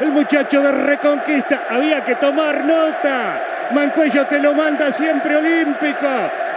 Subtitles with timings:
[0.00, 1.66] el muchacho de Reconquista.
[1.70, 3.42] Había que tomar nota.
[3.74, 6.06] Mancuello te lo manda siempre olímpico.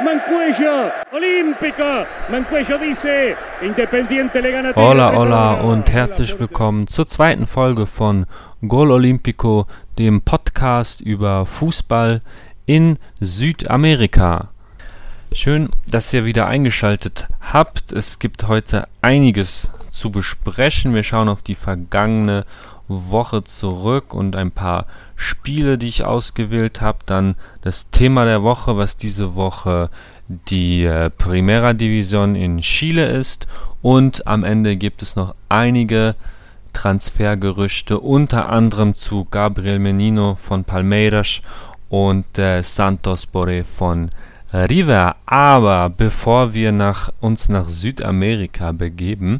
[0.04, 2.06] Mancuello, olímpico.
[2.30, 4.72] Mancuello dice, Independiente le gana.
[4.76, 8.26] Hola, hola und herzlich willkommen zur zweiten Folge von
[8.66, 9.68] Gol Olympico,
[10.00, 12.22] dem Podcast über Fußball
[12.66, 14.50] in Südamerika.
[15.34, 17.92] Schön, dass ihr wieder eingeschaltet habt.
[17.92, 20.94] Es gibt heute einiges zu besprechen.
[20.96, 22.46] Wir schauen auf die vergangene
[23.10, 27.00] Woche zurück und ein paar Spiele, die ich ausgewählt habe.
[27.06, 29.90] Dann das Thema der Woche, was diese Woche
[30.28, 33.48] die äh, Primera Division in Chile ist.
[33.82, 36.16] Und am Ende gibt es noch einige
[36.74, 41.42] Transfergerüchte, unter anderem zu Gabriel Menino von Palmeiras
[41.90, 44.12] und äh, Santos Boré von
[44.54, 45.16] River.
[45.26, 49.40] Aber bevor wir nach, uns nach Südamerika begeben,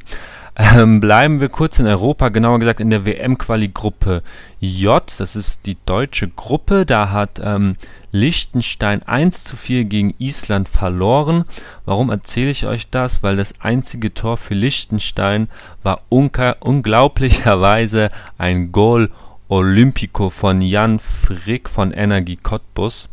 [0.56, 4.24] ähm, bleiben wir kurz in Europa, genauer gesagt in der WM-Quali-Gruppe
[4.60, 5.04] J.
[5.18, 6.86] Das ist die deutsche Gruppe.
[6.86, 7.76] Da hat ähm,
[8.12, 11.46] Liechtenstein 1 zu 4 gegen Island verloren.
[11.86, 13.24] Warum erzähle ich euch das?
[13.24, 15.48] Weil das einzige Tor für Liechtenstein
[15.84, 19.10] war unglaublicherweise ein Goal
[19.48, 23.10] Olympico von Jan Frick von Energie Cottbus.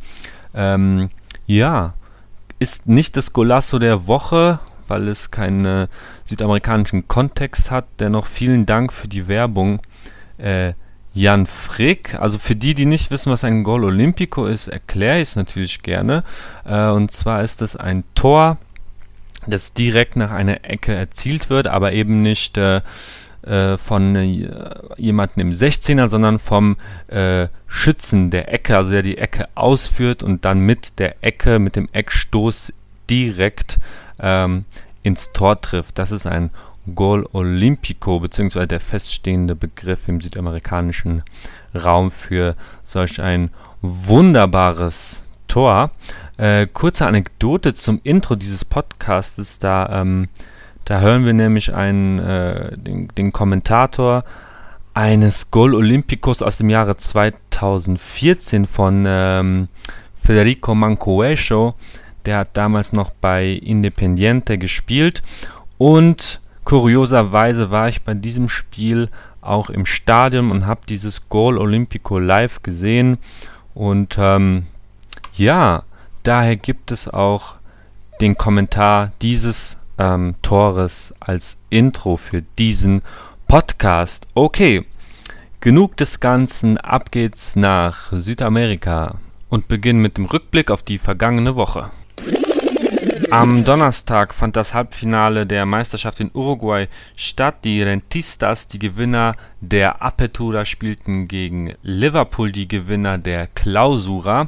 [0.54, 1.10] Ähm,
[1.48, 1.94] ja,
[2.60, 5.88] ist nicht das Golasso der Woche, weil es keinen
[6.24, 7.86] südamerikanischen Kontext hat.
[7.98, 9.80] Dennoch vielen Dank für die Werbung,
[10.38, 10.74] äh,
[11.14, 12.14] Jan Frick.
[12.20, 15.82] Also für die, die nicht wissen, was ein Gol Olympico ist, erkläre ich es natürlich
[15.82, 16.22] gerne.
[16.64, 18.58] Äh, und zwar ist es ein Tor,
[19.46, 22.82] das direkt nach einer Ecke erzielt wird, aber eben nicht äh,
[23.78, 24.50] von äh,
[24.96, 30.44] jemandem im 16er, sondern vom äh, Schützen der Ecke, also der die Ecke ausführt und
[30.44, 32.72] dann mit der Ecke, mit dem Eckstoß
[33.08, 33.78] direkt
[34.20, 34.64] ähm,
[35.02, 35.98] ins Tor trifft.
[35.98, 36.50] Das ist ein
[36.94, 41.22] Gol Olympico, beziehungsweise der feststehende Begriff im südamerikanischen
[41.74, 43.50] Raum für solch ein
[43.82, 45.90] wunderbares Tor.
[46.36, 50.28] Äh, kurze Anekdote zum Intro dieses Podcasts, da ähm,
[50.88, 54.24] da hören wir nämlich einen, äh, den, den Kommentator
[54.94, 59.68] eines Gol Olympicos aus dem Jahre 2014 von ähm,
[60.24, 61.74] Federico Mancoecho.
[62.24, 65.22] Der hat damals noch bei Independiente gespielt
[65.76, 69.10] und kurioserweise war ich bei diesem Spiel
[69.42, 73.18] auch im Stadion und habe dieses Gol Olympico live gesehen
[73.74, 74.64] und ähm,
[75.34, 75.82] ja,
[76.22, 77.56] daher gibt es auch
[78.22, 83.02] den Kommentar dieses ähm, Tores als Intro für diesen
[83.46, 84.26] Podcast.
[84.34, 84.84] Okay,
[85.60, 89.16] genug des Ganzen, ab geht's nach Südamerika
[89.48, 91.90] und beginnen mit dem Rückblick auf die vergangene Woche.
[93.30, 97.56] Am Donnerstag fand das Halbfinale der Meisterschaft in Uruguay statt.
[97.64, 104.46] Die Rentistas, die Gewinner der Apertura, spielten gegen Liverpool, die Gewinner der Clausura.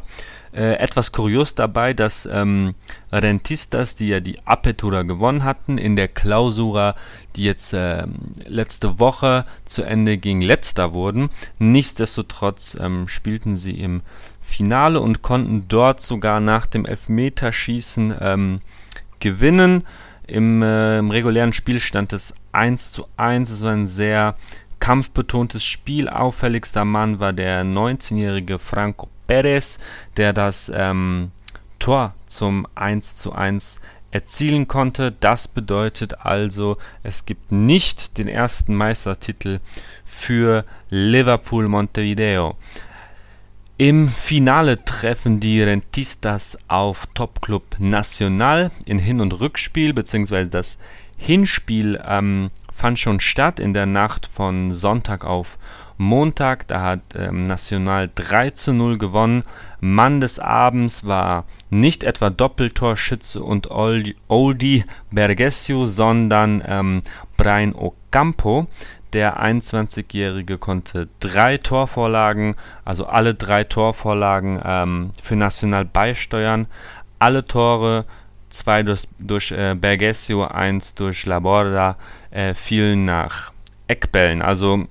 [0.53, 2.75] Äh, etwas kurios dabei, dass ähm,
[3.12, 6.97] Rentistas, die ja die Apertura gewonnen hatten, in der Clausura,
[7.37, 8.05] die jetzt äh,
[8.47, 11.28] letzte Woche zu Ende ging, letzter wurden.
[11.61, 14.03] Nichtsdestotrotz ähm, spielten sie im
[14.41, 18.61] Finale und konnten dort sogar nach dem Elfmeterschießen ähm,
[19.21, 19.84] gewinnen.
[20.27, 23.50] Im, äh, Im regulären Spiel stand es 1 zu 1.
[23.50, 24.34] Es war ein sehr
[24.81, 26.09] kampfbetontes Spiel.
[26.09, 29.79] Auffälligster Mann war der 19-jährige Franco Perez,
[30.17, 31.31] der das ähm,
[31.79, 33.79] Tor zum 1 zu 1
[34.11, 35.13] erzielen konnte.
[35.21, 39.61] Das bedeutet also, es gibt nicht den ersten Meistertitel
[40.05, 42.57] für Liverpool Montevideo.
[43.77, 50.77] Im Finale treffen die Rentistas auf Topclub Nacional in Hin- und Rückspiel, beziehungsweise das
[51.17, 55.57] Hinspiel ähm, fand schon statt in der Nacht von Sonntag auf
[56.00, 56.66] Montag.
[56.66, 59.44] Da hat ähm, Nacional 3 zu 0 gewonnen.
[59.81, 67.03] Mann des Abends war nicht etwa Doppeltorschütze und Oldie Bergesio, sondern ähm,
[67.37, 68.66] Brian Ocampo.
[69.12, 72.55] Der 21-Jährige konnte drei Torvorlagen,
[72.85, 76.67] also alle drei Torvorlagen ähm, für Nacional beisteuern.
[77.19, 78.06] Alle Tore,
[78.49, 81.97] zwei durch, durch äh, Bergesio, eins durch Laborda,
[82.31, 83.52] äh, fielen nach
[83.88, 84.41] Eckbällen.
[84.41, 84.87] Also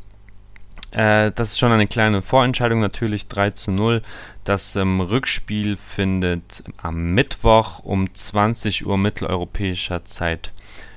[0.91, 4.01] äh, das ist schon eine kleine Vorentscheidung, natürlich 3 zu 0.
[4.44, 10.51] Das ähm, Rückspiel findet am Mittwoch um 20 Uhr mitteleuropäischer Zeit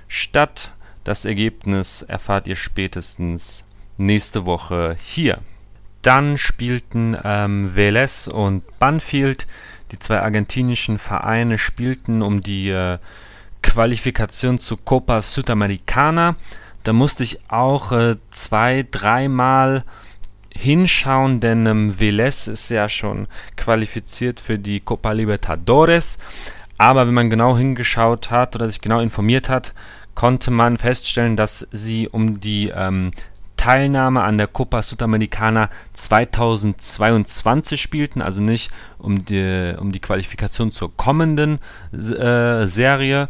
[0.09, 0.73] statt.
[1.05, 3.65] Das Ergebnis erfahrt ihr spätestens
[3.99, 5.39] nächste Woche hier.
[6.01, 9.47] Dann spielten ähm, Vélez und Banfield,
[9.91, 12.99] die zwei argentinischen Vereine, spielten um die äh,
[13.63, 16.37] Qualifikation zu Copa Sudamericana
[16.83, 19.85] da musste ich auch äh, zwei, dreimal
[20.55, 23.27] hinschauen, denn ähm, Velez ist ja schon
[23.57, 26.19] qualifiziert für die Copa Libertadores.
[26.79, 29.73] Aber wenn man genau hingeschaut hat oder sich genau informiert hat,
[30.15, 33.13] konnte man feststellen, dass sie um die ähm,
[33.57, 40.97] Teilnahme an der Copa Sudamericana 2022 spielten, also nicht um die, um die Qualifikation zur
[40.97, 41.61] kommenden
[41.93, 43.29] äh, Serie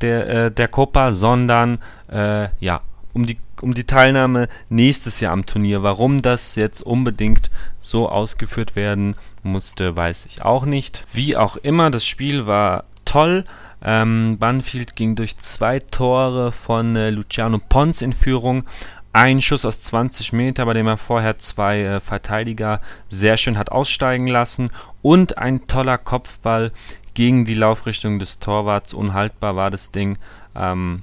[0.00, 1.78] der, äh, der Copa, sondern
[2.10, 2.80] äh, ja,
[3.12, 5.82] um die, um die Teilnahme nächstes Jahr am Turnier.
[5.82, 7.50] Warum das jetzt unbedingt
[7.80, 11.04] so ausgeführt werden musste, weiß ich auch nicht.
[11.12, 13.44] Wie auch immer, das Spiel war toll.
[13.82, 18.64] Ähm, Banfield ging durch zwei Tore von äh, Luciano Pons in Führung.
[19.12, 23.72] Ein Schuss aus 20 Meter, bei dem er vorher zwei äh, Verteidiger sehr schön hat
[23.72, 24.70] aussteigen lassen.
[25.02, 26.72] Und ein toller Kopfball
[27.18, 28.94] gegen die Laufrichtung des Torwarts.
[28.94, 30.18] Unhaltbar war das Ding.
[30.54, 31.02] Ähm,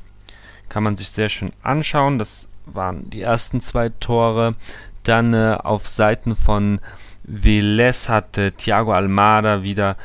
[0.69, 2.19] kann man sich sehr schön anschauen.
[2.19, 4.56] Das waren die ersten zwei Tore.
[5.03, 6.79] Dann äh, auf Seiten von
[7.25, 9.97] Velez hatte Thiago Almada wieder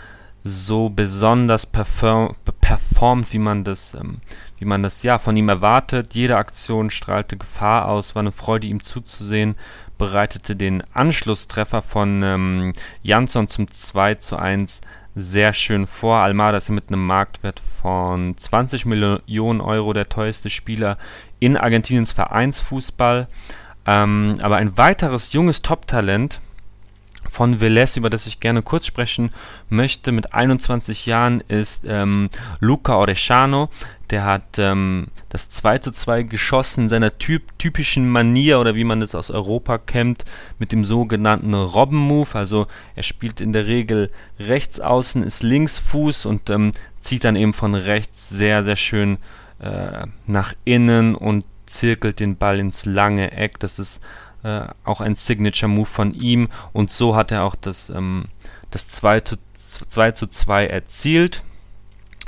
[0.43, 4.19] so besonders perform performt, wie man das, ähm,
[4.59, 6.15] wie man das ja von ihm erwartet.
[6.15, 9.55] Jede Aktion strahlte Gefahr aus, war eine Freude, ihm zuzusehen,
[9.97, 12.73] bereitete den Anschlusstreffer von ähm,
[13.05, 14.81] Jansson zum 2 zu 1
[15.15, 16.17] sehr schön vor.
[16.19, 20.99] Almada ist mit einem Marktwert von 20 Millionen Euro der teuerste Spieler
[21.39, 23.29] in Argentiniens Vereinsfußball.
[23.87, 26.41] Ähm, aber ein weiteres junges Top-Talent
[27.31, 29.33] von Velez, über das ich gerne kurz sprechen
[29.69, 32.29] möchte, mit 21 Jahren, ist ähm,
[32.59, 33.69] Luca Orechano.
[34.11, 38.85] Der hat ähm, das 2 zu 2 geschossen in seiner typ typischen Manier oder wie
[38.85, 40.25] man es aus Europa kennt,
[40.59, 42.31] mit dem sogenannten Robben-Move.
[42.35, 42.67] Also
[42.97, 47.75] er spielt in der Regel rechts außen, ist Linksfuß und ähm, zieht dann eben von
[47.75, 49.19] rechts sehr, sehr schön
[49.61, 53.61] äh, nach innen und zirkelt den Ball ins lange Eck.
[53.61, 54.01] Das ist
[54.43, 58.27] äh, auch ein Signature-Move von ihm und so hat er auch das, ähm,
[58.71, 61.43] das 2 zu 2, zu 2 erzielt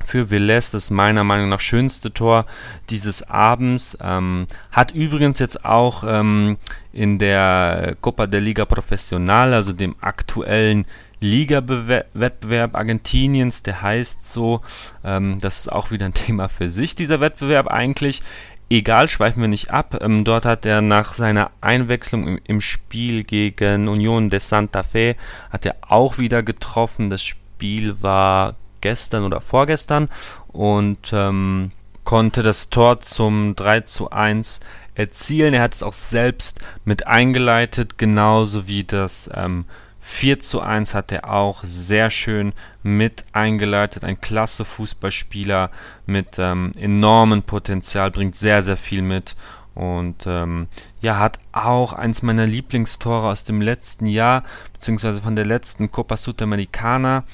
[0.04, 2.46] für Velez das meiner Meinung nach schönste Tor
[2.90, 3.96] dieses Abends.
[4.00, 6.58] Ähm, hat übrigens jetzt auch ähm,
[6.92, 10.86] in der Copa de Liga Profesional, also dem aktuellen
[11.20, 14.60] Liga-Wettbewerb Argentiniens, der heißt so,
[15.04, 18.22] ähm, das ist auch wieder ein Thema für sich, dieser Wettbewerb eigentlich.
[18.72, 19.98] Egal, schweifen wir nicht ab.
[20.00, 25.14] Ähm, dort hat er nach seiner Einwechslung im, im, Spiel gegen Union de Santa Fe
[25.50, 27.10] hat er auch wieder getroffen.
[27.10, 30.08] Das Spiel war gestern oder vorgestern
[30.48, 31.72] und ähm,
[32.04, 34.60] konnte das Tor zum 3 zu 1
[34.94, 35.52] erzielen.
[35.52, 39.66] Er hat es auch selbst mit eingeleitet, genauso wie das ähm,
[40.04, 42.52] 4 zu 1 hat er auch sehr schön
[42.82, 44.04] mit eingeleitet.
[44.04, 45.70] Ein klasse Fußballspieler
[46.06, 49.36] mit ähm, enormem Potenzial, bringt sehr, sehr viel mit.
[49.74, 50.66] Und ähm,
[51.00, 56.16] ja, hat auch eins meiner Lieblingstore aus dem letzten Jahr, beziehungsweise von der letzten Copa
[56.16, 57.24] Sudamericana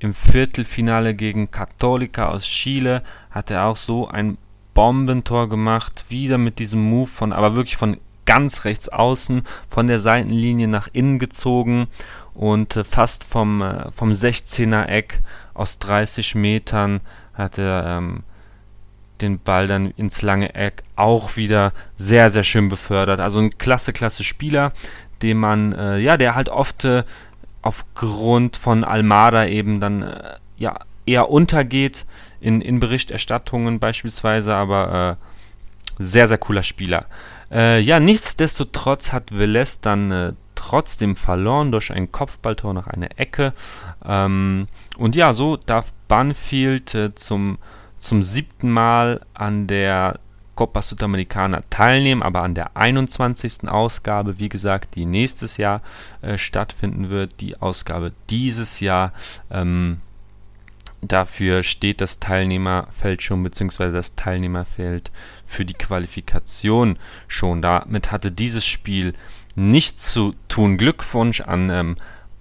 [0.00, 4.36] im Viertelfinale gegen Católica aus Chile, hat er auch so ein
[4.74, 6.04] Bombentor gemacht.
[6.08, 7.96] Wieder mit diesem Move von, aber wirklich von
[8.26, 11.86] ganz rechts außen von der Seitenlinie nach innen gezogen
[12.34, 15.20] und äh, fast vom, äh, vom 16er Eck
[15.54, 17.00] aus 30 Metern
[17.34, 18.22] hat er ähm,
[19.20, 23.20] den Ball dann ins lange Eck auch wieder sehr, sehr schön befördert.
[23.20, 24.72] Also ein klasse, klasse Spieler,
[25.22, 27.04] den man, äh, ja, der halt oft äh,
[27.62, 32.04] aufgrund von Almada eben dann äh, ja eher untergeht
[32.40, 35.18] in, in Berichterstattungen beispielsweise, aber
[35.98, 37.06] äh, sehr, sehr cooler Spieler.
[37.50, 43.52] Äh, ja, nichtsdestotrotz hat Velez dann äh, trotzdem verloren durch ein Kopfballtor nach einer Ecke.
[44.04, 47.58] Ähm, und ja, so darf Banfield äh, zum,
[47.98, 50.18] zum siebten Mal an der
[50.56, 53.68] Copa Sudamericana teilnehmen, aber an der 21.
[53.68, 55.82] Ausgabe, wie gesagt, die nächstes Jahr
[56.22, 57.40] äh, stattfinden wird.
[57.40, 59.12] Die Ausgabe dieses Jahr
[59.50, 59.98] ähm,
[61.02, 65.10] Dafür steht das Teilnehmerfeld schon, beziehungsweise das Teilnehmerfeld
[65.46, 66.98] für die Qualifikation
[67.28, 67.62] schon.
[67.62, 69.14] Damit hatte dieses Spiel
[69.54, 70.76] nichts zu tun.
[70.76, 71.96] Glückwunsch an ähm,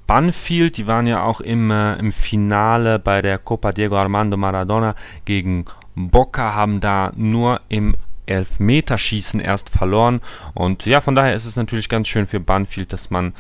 [0.08, 4.96] Banfield, die waren ja auch im, äh, im Finale bei der Copa Diego Armando Maradona
[5.26, 7.96] gegen Boca, haben da nur im
[8.28, 10.22] Elfmeterschießen erst verloren.
[10.54, 13.34] Und ja, von daher ist es natürlich ganz schön für Banfield, dass man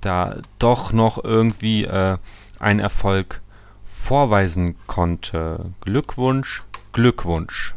[0.00, 2.16] da doch noch irgendwie äh,
[2.58, 3.40] einen Erfolg
[3.84, 5.72] vorweisen konnte.
[5.80, 7.74] Glückwunsch, Glückwunsch.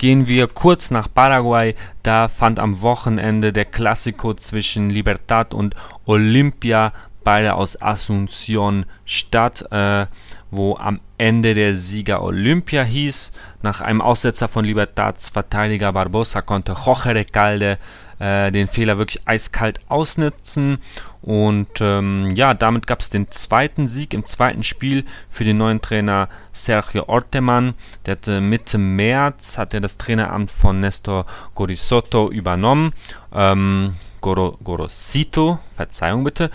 [0.00, 5.74] Gehen wir kurz nach Paraguay, da fand am Wochenende der Klassiko zwischen Libertad und
[6.06, 10.06] Olimpia, beide aus Asunción, statt, äh,
[10.50, 13.32] wo am Ende der Sieger Olympia hieß.
[13.60, 17.76] Nach einem Aussetzer von Libertads Verteidiger Barbosa konnte Jorge Recalde
[18.20, 20.78] äh, den Fehler wirklich eiskalt ausnutzen.
[21.22, 25.82] Und ähm, ja, damit gab es den zweiten Sieg im zweiten Spiel für den neuen
[25.82, 27.74] Trainer Sergio Orteman.
[28.06, 32.92] Der hatte Mitte März hat er das Traineramt von Nestor Gorisotto übernommen.
[33.34, 36.50] Ähm, Goro, Gorosito, Verzeihung bitte.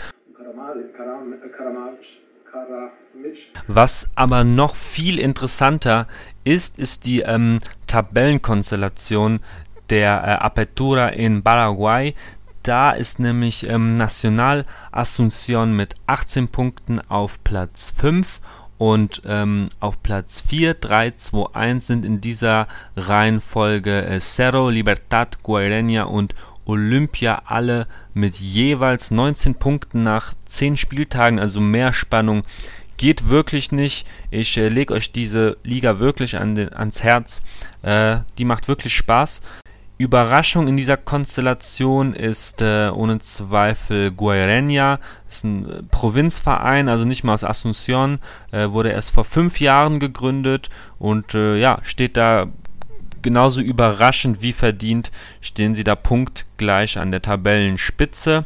[3.67, 6.07] Was aber noch viel interessanter
[6.43, 9.39] ist, ist die ähm, Tabellenkonstellation
[9.89, 12.13] der äh, Apertura in Paraguay.
[12.65, 18.41] Da ist nämlich ähm, Nacional Asunción mit 18 Punkten auf Platz 5
[18.79, 25.43] und ähm, auf Platz 4, 3, 2, 1 sind in dieser Reihenfolge äh, Cerro, Libertad,
[25.43, 26.33] Guaireña und
[26.65, 32.41] Olympia alle mit jeweils 19 Punkten nach 10 Spieltagen, also mehr Spannung
[32.97, 34.07] geht wirklich nicht.
[34.31, 37.43] Ich äh, lege euch diese Liga wirklich an den, ans Herz.
[37.83, 39.43] Äh, die macht wirklich Spaß.
[39.97, 44.99] Überraschung in dieser Konstellation ist äh, ohne Zweifel Guaireña.
[45.29, 48.19] Ist ein äh, Provinzverein, also nicht mal aus Asunción.
[48.51, 52.47] Äh, wurde erst vor fünf Jahren gegründet und äh, ja, steht da
[53.21, 55.11] genauso überraschend wie verdient.
[55.39, 58.43] Stehen sie da punktgleich an der Tabellenspitze.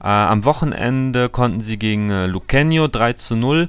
[0.00, 3.68] Äh, am Wochenende konnten sie gegen äh, Luqueño 3 zu 0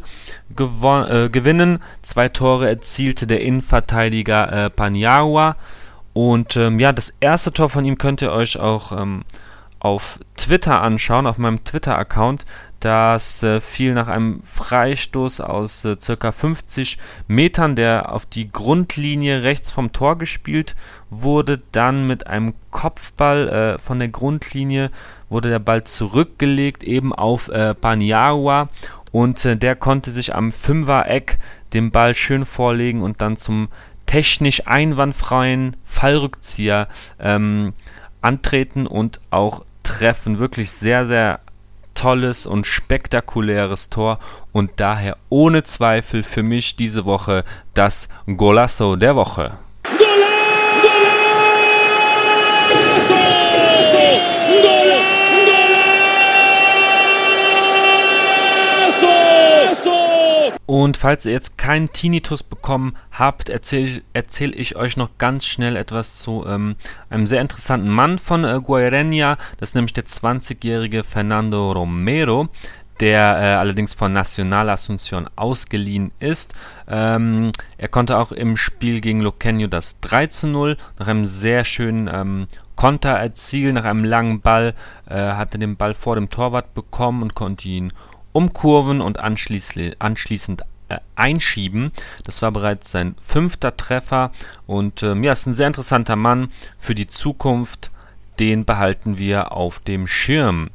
[0.51, 1.79] äh, gewinnen.
[2.03, 5.55] Zwei Tore erzielte der Innenverteidiger äh, Paniagua.
[6.13, 9.23] Und ähm, ja, das erste Tor von ihm könnt ihr euch auch ähm,
[9.79, 12.45] auf Twitter anschauen, auf meinem Twitter-Account.
[12.79, 19.43] Das äh, fiel nach einem Freistoß aus äh, circa 50 Metern, der auf die Grundlinie
[19.43, 20.75] rechts vom Tor gespielt
[21.09, 21.61] wurde.
[21.71, 24.91] Dann mit einem Kopfball äh, von der Grundlinie
[25.29, 28.69] wurde der Ball zurückgelegt, eben auf äh, Paniagua.
[29.11, 31.39] Und äh, der konnte sich am Fünfer-Eck
[31.73, 33.67] den Ball schön vorlegen und dann zum
[34.13, 36.87] technisch einwandfreien Fallrückzieher
[37.19, 37.73] ähm,
[38.21, 40.37] antreten und auch treffen.
[40.37, 41.39] Wirklich sehr, sehr
[41.95, 44.19] tolles und spektakuläres Tor
[44.51, 47.43] und daher ohne Zweifel für mich diese Woche
[47.73, 49.57] das Golasso der Woche.
[60.65, 65.75] Und falls ihr jetzt keinen Tinnitus bekommen habt, erzähle erzähl ich euch noch ganz schnell
[65.75, 66.75] etwas zu ähm,
[67.09, 69.37] einem sehr interessanten Mann von äh, Guaireña.
[69.59, 72.47] Das ist nämlich der 20-jährige Fernando Romero,
[73.01, 76.53] der äh, allerdings von Nacional Asunción ausgeliehen ist.
[76.87, 81.65] Ähm, er konnte auch im Spiel gegen Loqueño das 3 zu 0 nach einem sehr
[81.65, 84.73] schönen ähm, Konter erzielen, nach einem langen Ball,
[85.09, 87.91] äh, hatte den Ball vor dem Torwart bekommen und konnte ihn
[88.33, 91.91] umkurven und anschließend äh, einschieben.
[92.25, 94.31] Das war bereits sein fünfter Treffer
[94.67, 96.49] und ähm, ja, ist ein sehr interessanter Mann
[96.79, 97.91] für die Zukunft.
[98.39, 100.69] Den behalten wir auf dem Schirm.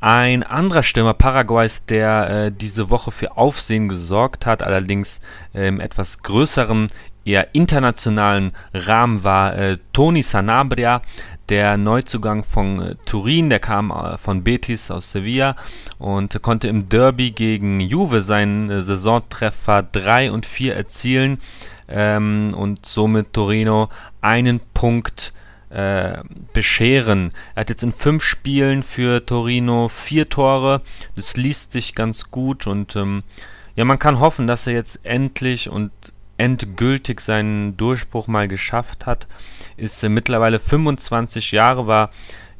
[0.00, 5.20] Ein anderer Stürmer Paraguays, der äh, diese Woche für Aufsehen gesorgt hat, allerdings
[5.54, 6.88] äh, im etwas größeren,
[7.24, 11.02] eher internationalen Rahmen war äh, Toni Sanabria,
[11.48, 15.56] der Neuzugang von äh, Turin, der kam äh, von Betis aus Sevilla
[15.98, 21.38] und konnte im Derby gegen Juve seinen äh, Saisontreffer 3 und 4 erzielen
[21.88, 23.88] ähm, und somit Torino
[24.20, 25.32] einen Punkt
[25.70, 26.18] äh,
[26.52, 27.32] bescheren.
[27.54, 30.80] Er hat jetzt in fünf Spielen für Torino vier Tore.
[31.16, 33.22] Das liest sich ganz gut und ähm,
[33.74, 35.92] ja, man kann hoffen, dass er jetzt endlich und
[36.38, 39.26] endgültig seinen Durchbruch mal geschafft hat.
[39.76, 42.10] Ist äh, mittlerweile 25 Jahre, war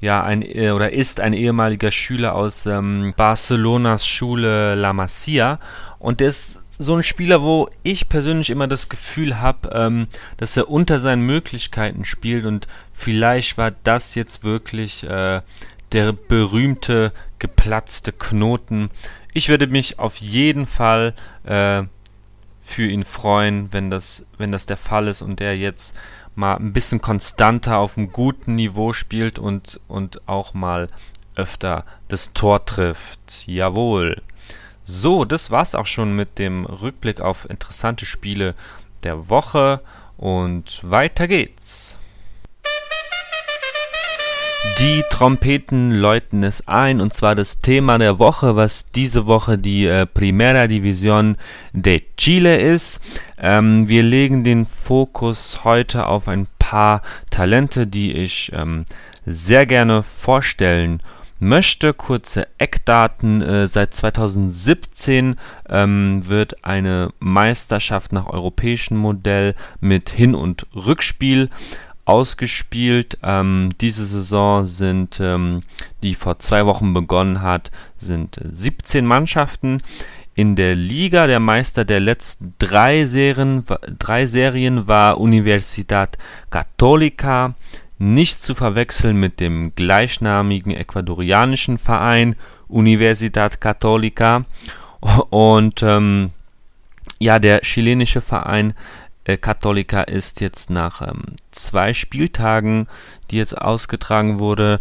[0.00, 5.59] ja ein äh, oder ist ein ehemaliger Schüler aus ähm, Barcelonas Schule La Masia
[5.99, 10.56] und der ist so ein Spieler, wo ich persönlich immer das Gefühl habe, ähm, dass
[10.56, 15.40] er unter seinen Möglichkeiten spielt und vielleicht war das jetzt wirklich äh,
[15.92, 18.90] der berühmte geplatzte Knoten.
[19.33, 21.14] Ich würde mich auf jeden Fall
[21.45, 21.85] äh,
[22.66, 25.94] für ihn freuen, wenn das, wenn das der Fall ist und der jetzt
[26.35, 30.88] mal ein bisschen konstanter auf einem guten Niveau spielt und, und auch mal
[31.37, 33.46] öfter das Tor trifft.
[33.46, 34.20] Jawohl.
[34.85, 38.54] So, das war's auch schon mit dem Rückblick auf interessante Spiele
[39.04, 39.80] der Woche
[40.16, 41.96] und weiter geht's.
[44.78, 49.86] Die Trompeten läuten es ein, und zwar das Thema der Woche, was diese Woche die
[49.86, 51.36] äh, Primera División
[51.72, 53.00] de Chile ist.
[53.38, 58.84] Ähm, wir legen den Fokus heute auf ein paar Talente, die ich ähm,
[59.25, 61.00] sehr gerne vorstellen
[61.38, 61.94] möchte.
[61.94, 63.42] Kurze Eckdaten.
[63.42, 65.36] Äh, seit 2017
[65.68, 71.50] ähm, wird eine Meisterschaft nach europäischem Modell mit Hin- und Rückspiel
[72.06, 73.18] ausgespielt.
[73.22, 75.62] Ähm, diese Saison sind, ähm,
[76.02, 79.82] die vor zwei Wochen begonnen hat, sind 17 Mannschaften
[80.34, 81.26] in der Liga.
[81.26, 83.64] Der Meister der letzten drei Serien,
[83.98, 86.16] drei Serien war Universidad
[86.50, 87.54] Católica,
[87.98, 92.36] nicht zu verwechseln mit dem gleichnamigen ecuadorianischen Verein
[92.68, 94.44] Universidad Católica.
[95.30, 96.30] Und ähm,
[97.18, 98.75] ja, der chilenische Verein
[99.26, 102.87] äh, Católica ist jetzt nach ähm, zwei Spieltagen,
[103.30, 104.80] die jetzt ausgetragen wurde,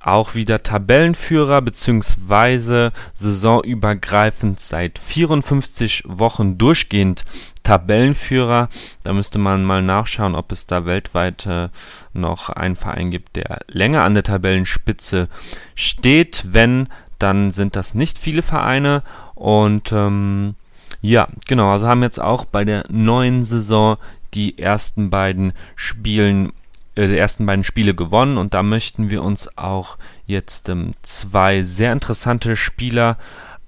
[0.00, 2.90] auch wieder Tabellenführer bzw.
[3.14, 7.24] saisonübergreifend seit 54 Wochen durchgehend
[7.62, 8.68] Tabellenführer.
[9.04, 11.68] Da müsste man mal nachschauen, ob es da weltweit äh,
[12.12, 15.28] noch einen Verein gibt, der länger an der Tabellenspitze
[15.76, 16.44] steht.
[16.48, 16.88] Wenn,
[17.20, 19.04] dann sind das nicht viele Vereine
[19.36, 20.56] und ähm,
[21.02, 23.98] ja, genau, also haben jetzt auch bei der neuen Saison
[24.34, 26.52] die ersten beiden Spielen
[26.94, 31.64] äh, die ersten beiden Spiele gewonnen und da möchten wir uns auch jetzt ähm, zwei
[31.64, 33.18] sehr interessante Spieler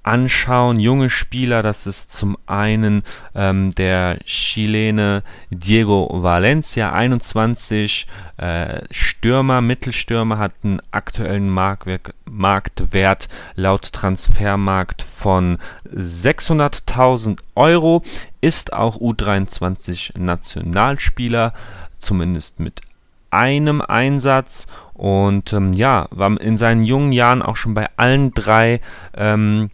[0.05, 3.03] anschauen, junge Spieler, das ist zum einen
[3.35, 8.07] ähm, der Chilene Diego Valencia, 21,
[8.37, 15.59] äh, Stürmer, Mittelstürmer, hat einen aktuellen Marktwert, Marktwert laut Transfermarkt von
[15.93, 18.03] 600.000 Euro,
[18.41, 21.55] ist auch U23 Nationalspieler,
[21.99, 22.83] zumindest mit
[23.31, 24.67] einem Einsatz.
[24.93, 28.81] Und ähm, ja, war in seinen jungen Jahren auch schon bei allen drei
[29.17, 29.71] ähm,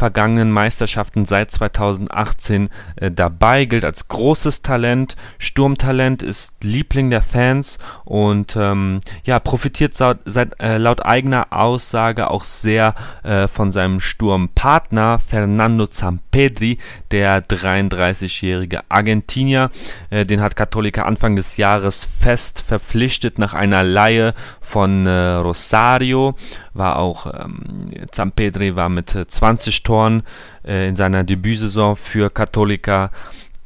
[0.00, 7.78] vergangenen Meisterschaften seit 2018 äh, dabei, gilt als großes Talent, Sturmtalent, ist Liebling der Fans
[8.06, 14.00] und ähm, ja, profitiert seit, seit, äh, laut eigener Aussage auch sehr äh, von seinem
[14.00, 16.78] Sturmpartner Fernando Zampedri,
[17.10, 19.70] der 33-jährige Argentinier.
[20.08, 24.32] Äh, den hat Católica Anfang des Jahres fest verpflichtet nach einer Laie
[24.70, 26.36] von äh, Rosario,
[26.74, 30.22] war auch ähm, Zampedri war mit 20 äh, Toren
[30.64, 33.10] äh, in seiner Debütsaison für Católica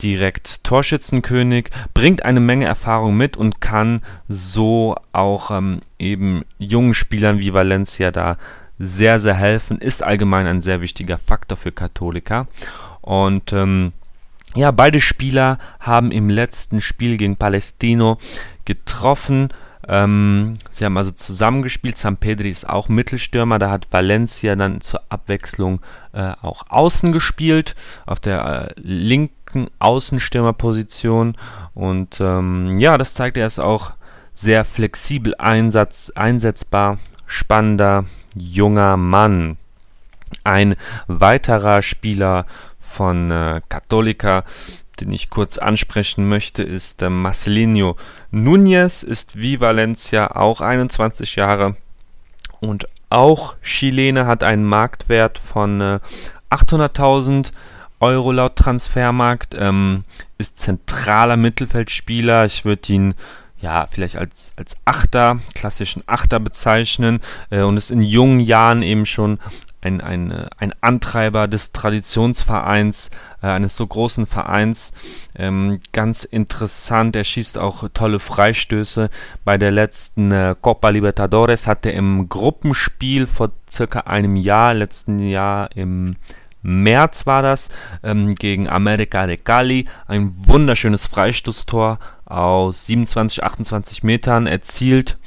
[0.03, 7.39] direkt Torschützenkönig, bringt eine Menge Erfahrung mit und kann so auch ähm, eben jungen Spielern
[7.39, 8.39] wie Valencia da
[8.79, 12.49] sehr, sehr helfen, ist allgemein ein sehr wichtiger Faktor für Católica.
[13.03, 13.93] Und ähm,
[14.55, 18.19] ja, beide Spieler haben im letzten Spiel gegen Palestino
[18.65, 19.49] getroffen.
[19.89, 21.97] Ähm, sie haben also zusammengespielt.
[21.97, 23.59] San Pedri ist auch Mittelstürmer.
[23.59, 25.81] Da hat Valencia dann zur Abwechslung
[26.13, 27.75] äh, auch außen gespielt,
[28.07, 31.37] auf der äh, linken Außenstürmerposition.
[31.75, 33.93] Und ähm, ja, das zeigt, er ist auch
[34.33, 39.57] sehr flexibel einsatz, einsetzbar, spannender, junger Mann.
[40.43, 40.75] Ein
[41.07, 42.47] weiterer Spieler
[42.81, 44.45] von äh, Católica,
[45.01, 47.97] den ich kurz ansprechen möchte, ist äh, Marcelinho
[48.33, 51.77] Núñez, ist wie Valencia auch 21 Jahre
[52.61, 56.01] und auch Chilene, hat einen Marktwert von äh,
[56.51, 57.53] 800.000
[58.01, 60.05] Euro laut Transfermarkt, ähm,
[60.37, 62.45] ist zentraler Mittelfeldspieler.
[62.45, 63.15] Ich würde ihn
[63.61, 69.07] ja, vielleicht als, als Achter, klassischen Achter bezeichnen äh, und ist in jungen Jahren eben
[69.07, 69.39] schon
[69.85, 73.11] ein, ein, ein Antreiber des Traditionsvereins,
[73.43, 74.93] äh, eines so großen Vereins.
[75.37, 79.11] Ähm, ganz interessant, er schießt auch tolle Freistöße.
[79.45, 85.19] Bei der letzten äh, Copa Libertadores hat er im Gruppenspiel vor circa einem Jahr, letzten
[85.19, 86.17] Jahr im
[86.63, 87.69] März war das,
[88.03, 95.19] ähm, gegen America de Cali, ein wunderschönes Freistoßtor aus 27, 28 Metern erzielt.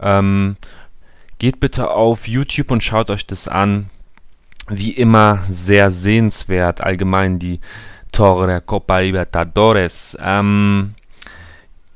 [0.00, 0.56] Ähm,
[1.38, 3.88] geht bitte auf YouTube und schaut euch das an
[4.70, 7.60] wie immer sehr sehenswert, allgemein die
[8.12, 10.16] Tore der Copa Libertadores.
[10.20, 10.94] Ähm,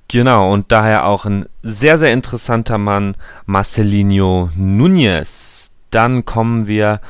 [0.08, 5.70] genau, und daher auch ein sehr, sehr interessanter Mann, Marcelinho Núñez.
[5.90, 7.00] Dann kommen wir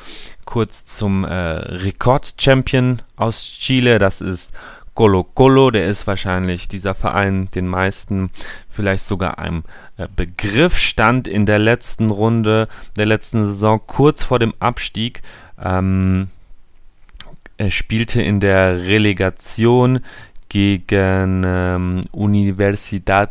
[0.44, 4.52] kurz zum äh, Rekord-Champion aus Chile, das ist
[4.94, 8.30] Colo Colo, der ist wahrscheinlich dieser Verein den meisten
[8.70, 9.64] vielleicht sogar einem
[9.96, 15.22] äh, Begriff, stand in der letzten Runde der letzten Saison kurz vor dem Abstieg
[15.62, 16.28] ähm,
[17.56, 20.00] er spielte in der Relegation
[20.48, 23.30] gegen ähm, Universidad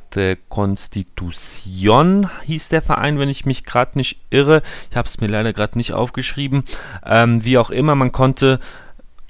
[0.49, 4.61] Constitución hieß der Verein, wenn ich mich gerade nicht irre.
[4.91, 6.65] Ich habe es mir leider gerade nicht aufgeschrieben.
[7.05, 8.59] Ähm, wie auch immer, man konnte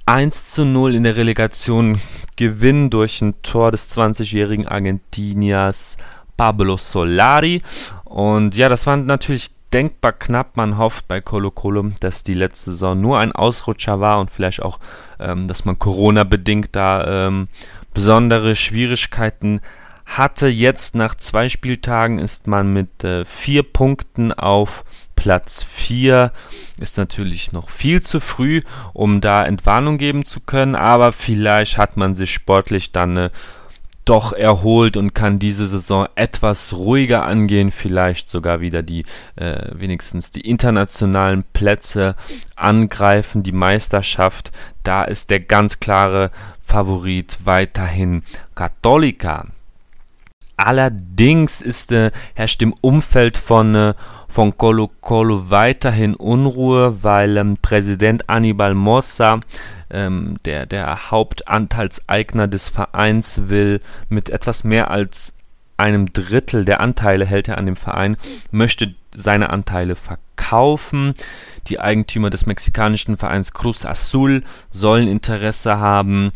[0.05, 1.99] 1 zu 0 in der Relegation
[2.35, 5.97] gewinnen durch ein Tor des 20-jährigen Argentiniers
[6.35, 7.61] Pablo Solari.
[8.05, 10.55] Und ja, das war natürlich denkbar knapp.
[10.55, 14.61] Man hofft bei Colo Colo, dass die letzte Saison nur ein Ausrutscher war und vielleicht
[14.61, 14.79] auch,
[15.19, 17.47] ähm, dass man Corona-bedingt da ähm,
[17.93, 19.61] besondere Schwierigkeiten
[20.05, 20.47] hatte.
[20.47, 24.83] Jetzt nach zwei Spieltagen ist man mit äh, vier Punkten auf
[25.15, 26.31] Platz 4.
[26.79, 28.61] Ist natürlich noch viel zu früh,
[28.93, 33.29] um da Entwarnung geben zu können, aber vielleicht hat man sich sportlich dann äh,
[34.05, 40.31] doch erholt und kann diese Saison etwas ruhiger angehen, vielleicht sogar wieder die äh, wenigstens
[40.31, 42.15] die internationalen Plätze
[42.55, 44.51] angreifen, die Meisterschaft.
[44.83, 46.31] Da ist der ganz klare
[46.65, 48.23] Favorit weiterhin
[48.55, 49.47] Católica.
[50.55, 53.93] Allerdings ist, äh, herrscht im Umfeld von, äh,
[54.27, 59.39] von Colo Colo weiterhin Unruhe, weil ähm, Präsident Anibal Mossa,
[59.93, 63.79] ähm, der, der Hauptanteilseigner des Vereins, will
[64.09, 65.33] mit etwas mehr als
[65.77, 68.17] einem Drittel der Anteile hält er an dem Verein,
[68.51, 71.13] möchte seine Anteile verkaufen.
[71.67, 76.31] Die Eigentümer des mexikanischen Vereins Cruz Azul sollen Interesse haben.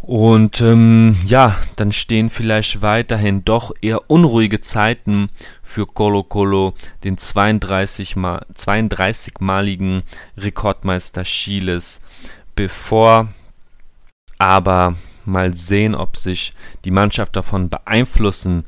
[0.00, 5.30] Und ähm, ja, dann stehen vielleicht weiterhin doch eher unruhige Zeiten
[5.62, 9.32] für Colo Colo, den 32-maligen 32
[10.36, 12.02] Rekordmeister Chiles,
[12.54, 13.28] bevor.
[14.38, 16.52] Aber mal sehen, ob sich
[16.84, 18.64] die Mannschaft davon beeinflussen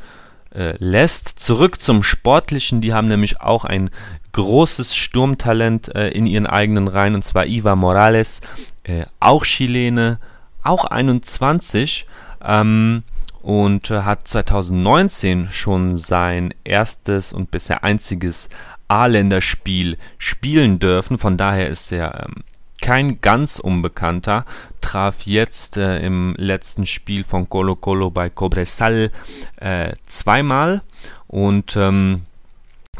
[0.55, 1.39] äh, lässt.
[1.39, 3.91] Zurück zum Sportlichen, die haben nämlich auch ein
[4.33, 8.41] großes Sturmtalent äh, in ihren eigenen Reihen, und zwar Iva Morales,
[8.85, 10.19] äh, auch Chilene,
[10.63, 12.07] auch 21
[12.45, 13.03] ähm,
[13.43, 18.49] und äh, hat 2019 schon sein erstes und bisher einziges
[18.89, 21.19] A-Länderspiel spielen dürfen.
[21.19, 22.45] Von daher ist er ähm,
[22.87, 24.45] kein ganz Unbekannter,
[24.81, 29.11] traf jetzt äh, im letzten Spiel von Colo Colo bei Cobresal
[29.57, 30.83] äh, zweimal
[31.27, 32.23] und ähm,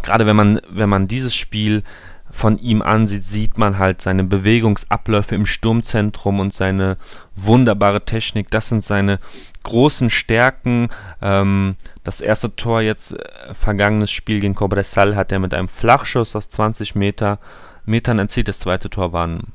[0.03, 1.85] gerade wenn man wenn man dieses Spiel
[2.33, 6.97] von ihm ansieht, sieht man halt seine Bewegungsabläufe im Sturmzentrum und seine
[7.37, 8.51] wunderbare Technik.
[8.51, 9.21] Das sind seine
[9.63, 10.89] großen Stärken.
[11.23, 16.35] Ähm, das erste Tor jetzt, äh, vergangenes Spiel gegen Cobresal, hat er mit einem Flachschuss
[16.35, 17.39] aus 20 Meter,
[17.85, 18.49] Metern erzielt.
[18.49, 19.53] Das zweite Tor waren,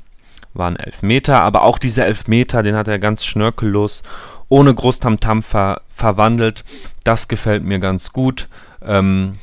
[0.53, 4.03] waren elf Meter, aber auch dieser Elfmeter, den hat er ganz schnörkellos,
[4.49, 6.63] ohne Großtamtam ver verwandelt.
[7.03, 8.47] Das gefällt mir ganz gut.
[8.81, 9.35] Ähm,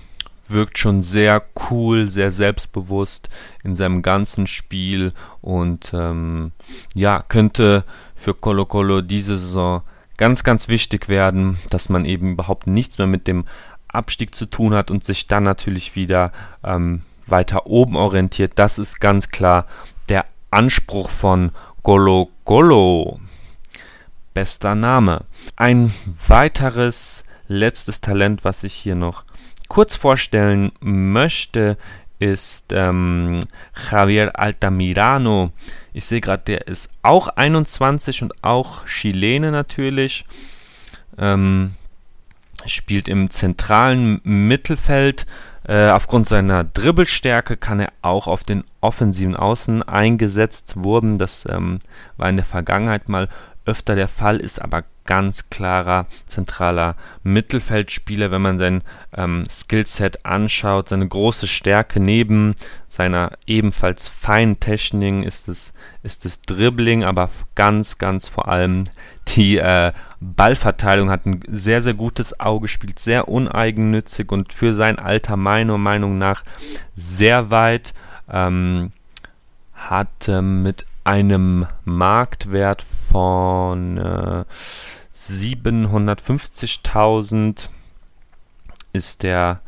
[0.49, 3.29] wirkt schon sehr cool, sehr selbstbewusst
[3.63, 6.53] in seinem ganzen Spiel und ähm,
[6.95, 7.85] ja, könnte
[8.17, 9.83] für Colo Colo diese Saison
[10.17, 13.45] ganz, ganz wichtig werden, dass man eben überhaupt nichts mehr mit dem
[13.89, 16.33] Abstieg zu tun hat und sich dann natürlich wieder
[16.65, 18.53] ähm, weiter oben orientiert.
[18.57, 19.67] Das ist ganz klar
[20.51, 23.21] Anspruch von Colo Colo.
[24.35, 25.25] Bester Name.
[25.57, 25.93] Ein
[26.27, 29.25] weiteres letztes Talent, was ich hier noch
[29.69, 31.77] kurz vorstellen möchte,
[32.19, 33.37] ist ähm,
[33.91, 35.53] Javier Altamirano.
[35.93, 40.25] Ich sehe gerade, der ist auch 21 und auch Chilene natürlich.
[41.17, 41.73] Ähm,
[42.67, 45.27] spielt im zentralen Mittelfeld.
[45.69, 51.19] Äh, aufgrund seiner Dribbelstärke kann er auch auf den offensiven Außen eingesetzt wurden.
[51.19, 51.79] Das ähm,
[52.17, 53.29] war in der Vergangenheit mal
[53.69, 58.83] öfter der Fall, ist aber ganz klarer zentraler Mittelfeldspieler, wenn man sein
[59.17, 60.89] ähm, Skillset anschaut.
[60.89, 62.55] Seine große Stärke neben
[62.89, 68.85] seiner ebenfalls feinen Technik ist es, ist es Dribbling, aber ganz, ganz vor allem
[69.29, 74.99] die äh, Ballverteilung hat ein sehr, sehr gutes Auge, spielt sehr uneigennützig und für sein
[74.99, 76.43] Alter meiner Meinung nach
[76.95, 77.93] sehr weit.
[78.31, 78.93] Ähm,
[79.79, 84.45] hat äh, mit einem Marktwert von äh,
[85.17, 87.69] 750.000
[88.93, 89.63] ist der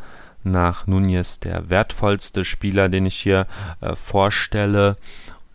[0.45, 3.47] nach Nunez der wertvollste Spieler, den ich hier
[3.81, 4.99] äh, vorstelle.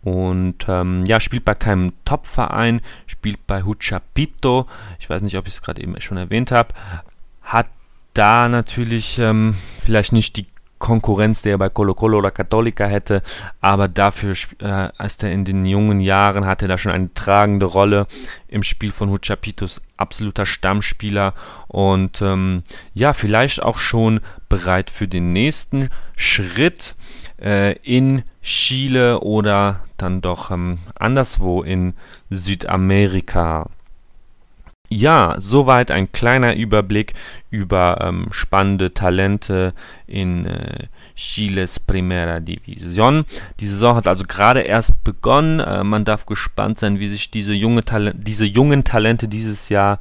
[0.02, 4.66] Und ähm, ja, spielt bei keinem Top-Verein, spielt bei Huchapito.
[4.98, 6.74] Ich weiß nicht, ob ich es gerade eben schon erwähnt habe.
[7.42, 7.68] Hat
[8.12, 10.46] da natürlich ähm, vielleicht nicht die
[10.78, 13.22] Konkurrenz, der er bei Colo Colo oder Católica hätte,
[13.60, 17.66] aber dafür äh, ist er in den jungen Jahren, hatte er da schon eine tragende
[17.66, 18.06] Rolle
[18.48, 21.34] im Spiel von Huchapitos, absoluter Stammspieler
[21.68, 22.62] und ähm,
[22.94, 26.94] ja, vielleicht auch schon bereit für den nächsten Schritt
[27.40, 31.94] äh, in Chile oder dann doch ähm, anderswo in
[32.30, 33.68] Südamerika.
[34.88, 37.14] Ja, soweit ein kleiner Überblick
[37.50, 39.74] über ähm, spannende Talente
[40.06, 43.24] in äh, Chiles Primera División.
[43.58, 45.60] Die Saison hat also gerade erst begonnen.
[45.60, 47.82] Äh, man darf gespannt sein, wie sich diese, junge
[48.14, 49.98] diese jungen Talente dieses Jahr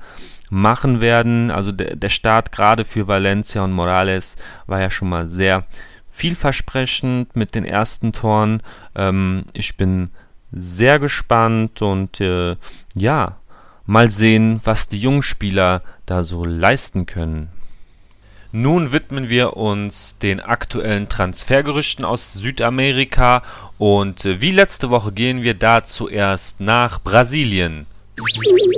[0.52, 1.50] machen werden.
[1.50, 4.36] Also der, der Start gerade für Valencia und Morales
[4.68, 5.66] war ja schon mal sehr
[6.12, 8.62] vielversprechend mit den ersten Toren.
[8.96, 10.12] Ähm, ich bin
[10.52, 12.56] sehr gespannt und äh,
[12.94, 13.38] ja,
[13.86, 17.50] mal sehen, was die jungen Spieler da so leisten können.
[18.52, 23.44] Nun widmen wir uns den aktuellen Transfergerüchten aus Südamerika
[23.78, 27.86] und äh, wie letzte Woche gehen wir da zuerst nach Brasilien.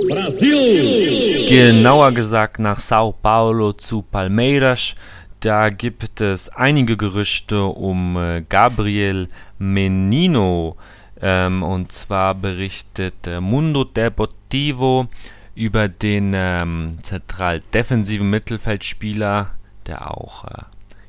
[0.08, 1.46] Brasil!
[1.48, 4.96] Genauer gesagt nach Sao Paulo zu Palmeiras.
[5.38, 10.76] Da gibt es einige Gerüchte um äh, Gabriel Menino.
[11.20, 15.08] Ähm, und zwar berichtet äh, Mundo Deportivo
[15.54, 19.50] über den ähm, zentral defensiven Mittelfeldspieler
[19.88, 20.62] der auch äh,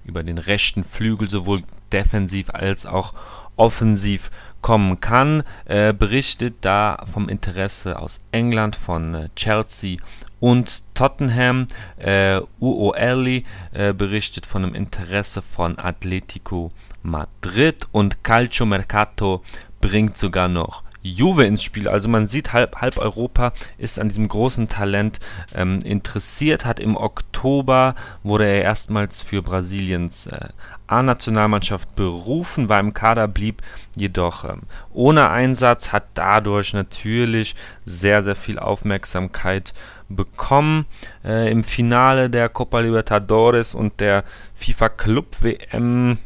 [0.06, 3.14] über den rechten Flügel sowohl defensiv als auch
[3.56, 10.00] offensiv kommen kann, äh, berichtet da vom Interesse aus England von äh, Chelsea
[10.40, 11.68] und Tottenham.
[11.98, 16.72] Äh, UOL äh, berichtet von dem Interesse von Atletico
[17.04, 19.44] Madrid und Calcio Mercato
[19.82, 21.88] bringt sogar noch Juve ins Spiel.
[21.88, 25.20] Also man sieht, halb, halb Europa ist an diesem großen Talent
[25.56, 26.66] ähm, interessiert.
[26.66, 30.50] Hat im Oktober wurde er erstmals für Brasiliens äh,
[30.88, 33.62] A-Nationalmannschaft berufen, war im Kader, blieb
[33.96, 39.74] jedoch ähm, ohne Einsatz, hat dadurch natürlich sehr, sehr viel Aufmerksamkeit
[40.10, 40.86] bekommen.
[41.24, 44.24] Äh, Im Finale der Copa Libertadores und der
[44.56, 46.18] FIFA Club WM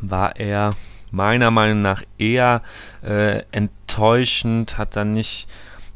[0.00, 0.72] war er
[1.10, 2.62] meiner Meinung nach eher
[3.02, 5.48] äh, enttäuschend, hat dann nicht,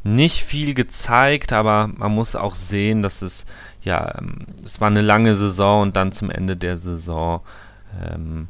[0.05, 3.46] nicht viel gezeigt, aber man muss auch sehen, dass es,
[3.83, 7.40] ja, ähm, es war eine lange Saison und dann zum Ende der Saison
[8.03, 8.49] ähm,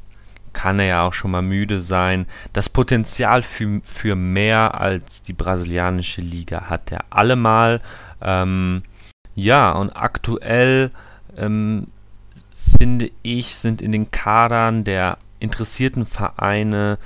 [0.52, 2.26] kann er ja auch schon mal müde sein.
[2.52, 7.80] Das Potenzial für, für mehr als die brasilianische Liga hat er allemal.
[8.20, 8.82] Ähm,
[9.34, 10.90] ja, und aktuell
[11.36, 11.86] ähm,
[12.78, 16.98] finde ich, sind in den Kadern der interessierten Vereine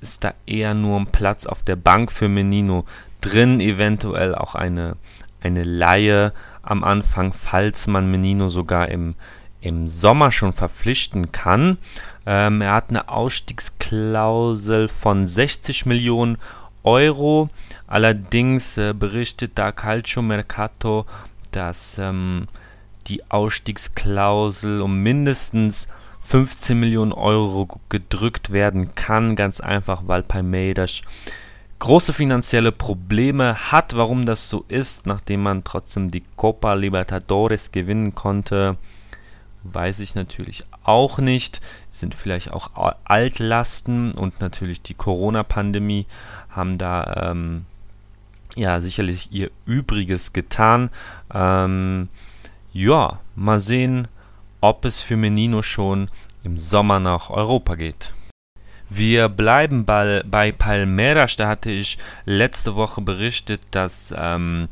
[0.00, 2.84] ist da eher nur ein Platz auf der Bank für Menino
[3.20, 4.96] drin, eventuell auch eine,
[5.40, 6.32] eine Laie
[6.62, 9.14] am Anfang, falls man Menino sogar im,
[9.60, 11.78] im Sommer schon verpflichten kann.
[12.26, 16.38] Ähm, er hat eine Ausstiegsklausel von 60 Millionen
[16.82, 17.50] Euro.
[17.86, 21.06] Allerdings äh, berichtet da Calcio Mercato,
[21.52, 22.46] dass ähm,
[23.06, 25.88] die Ausstiegsklausel um mindestens
[26.28, 31.02] 15 Millionen Euro gedrückt werden kann, ganz einfach, weil Palmeiras
[31.78, 33.96] große finanzielle Probleme hat.
[33.96, 38.76] Warum das so ist, nachdem man trotzdem die Copa Libertadores gewinnen konnte,
[39.62, 41.60] weiß ich natürlich auch nicht.
[41.92, 42.70] Es sind vielleicht auch
[43.04, 46.06] Altlasten und natürlich die Corona-Pandemie
[46.50, 47.66] haben da ähm,
[48.56, 50.90] ja sicherlich ihr Übriges getan.
[51.32, 52.08] Ähm,
[52.72, 54.08] ja, mal sehen,
[54.60, 56.10] ob es für Menino schon
[56.42, 58.12] im Sommer nach Europa geht.
[58.88, 61.36] Wir bleiben bei, Palmeiras.
[61.36, 64.68] Da hatte ich letzte Woche berichtet, dass ähm,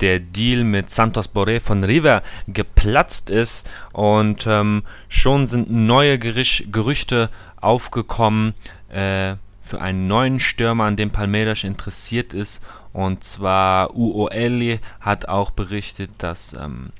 [0.00, 6.72] der Deal mit Santos Boré von River geplatzt ist und ähm, schon sind neue Gericht,
[6.72, 8.54] Gerüchte aufgekommen
[8.90, 12.62] äh, für einen neuen Stürmer, an dem Palmeiras interessiert ist.
[12.94, 16.90] Und zwar UOL hat auch berichtet, dass ähm,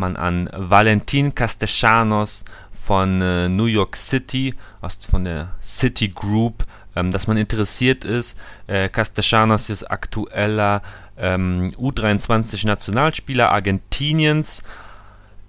[0.00, 2.44] man an Valentin Castellanos
[2.82, 6.64] von äh, New York City, aus, von der City Group,
[6.96, 8.36] ähm, dass man interessiert ist.
[8.66, 10.82] Äh, Castellanos ist aktueller
[11.16, 14.62] ähm, U23-Nationalspieler Argentiniens.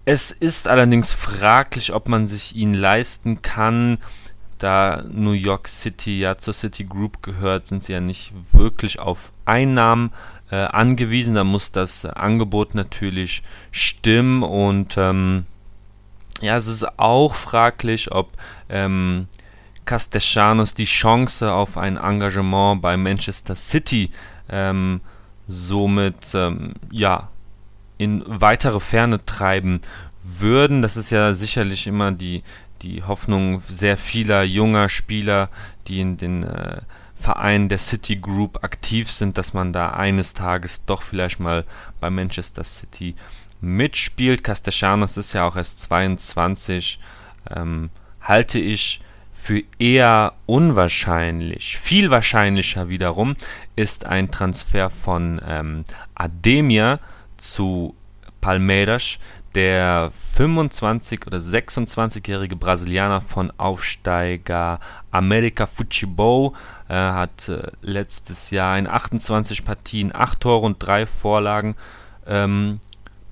[0.05, 3.97] Es ist allerdings fraglich, ob man sich ihn leisten kann.
[4.61, 9.31] Da New York City ja zur City Group gehört, sind sie ja nicht wirklich auf
[9.45, 10.11] Einnahmen
[10.51, 11.33] äh, angewiesen.
[11.33, 15.45] Da muss das Angebot natürlich stimmen und ähm,
[16.41, 18.31] ja, es ist auch fraglich, ob
[18.69, 19.27] ähm,
[19.85, 24.11] Castellanos die Chance auf ein Engagement bei Manchester City
[24.49, 25.01] ähm,
[25.47, 27.29] somit ähm, ja
[27.97, 29.81] in weitere Ferne treiben
[30.23, 30.81] würden.
[30.81, 32.43] Das ist ja sicherlich immer die,
[32.81, 35.49] die Hoffnung sehr vieler junger Spieler,
[35.87, 36.81] die in den äh,
[37.15, 41.65] Vereinen der City Group aktiv sind, dass man da eines Tages doch vielleicht mal
[41.99, 43.15] bei Manchester City
[43.61, 44.43] mitspielt.
[44.43, 46.99] Castellanos ist ja auch erst 22.
[47.55, 47.91] Ähm,
[48.21, 49.01] halte ich
[49.33, 51.77] für eher unwahrscheinlich.
[51.77, 53.35] Viel wahrscheinlicher wiederum
[53.75, 55.83] ist ein Transfer von ähm,
[56.15, 56.99] Ademir
[57.37, 57.95] zu
[58.39, 59.17] Palmeiras.
[59.55, 64.79] Der 25- oder 26-jährige Brasilianer von Aufsteiger
[65.11, 66.53] America Futebol
[66.87, 71.75] äh, hat äh, letztes Jahr in 28 Partien 8 Tore und 3 Vorlagen
[72.25, 72.79] ähm,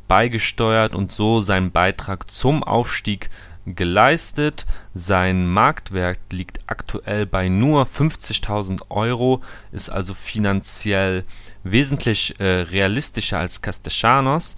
[0.10, 3.30] beigesteuert und so seinen Beitrag zum Aufstieg
[3.66, 4.66] geleistet.
[4.94, 11.24] Sein Marktwert liegt aktuell bei nur 50.000 Euro, ist also finanziell
[11.64, 14.58] wesentlich äh, realistischer als Castellanos.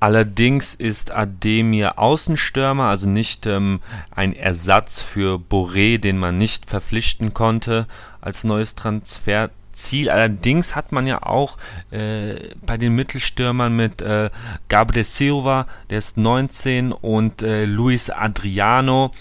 [0.00, 7.34] Allerdings ist Ademir Außenstürmer, also nicht ähm, ein Ersatz für Boré, den man nicht verpflichten
[7.34, 7.86] konnte
[8.22, 10.08] als neues Transferziel.
[10.08, 11.58] Allerdings hat man ja auch
[11.90, 14.30] äh, bei den Mittelstürmern mit äh,
[14.70, 19.12] Gabriel Silva, der ist 19, und äh, Luis Adriano